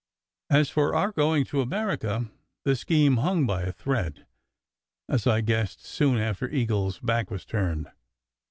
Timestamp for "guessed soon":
5.41-6.17